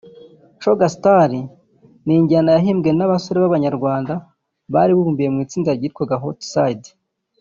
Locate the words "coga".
0.63-0.87